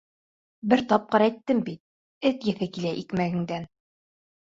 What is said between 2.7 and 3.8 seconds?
килә икмәгеңдән.